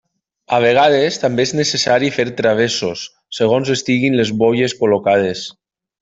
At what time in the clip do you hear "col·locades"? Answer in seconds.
4.85-5.45